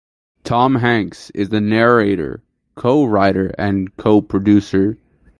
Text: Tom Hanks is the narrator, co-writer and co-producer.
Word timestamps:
Tom 0.43 0.77
Hanks 0.77 1.29
is 1.35 1.49
the 1.49 1.61
narrator, 1.61 2.41
co-writer 2.75 3.53
and 3.59 3.95
co-producer. 3.97 4.97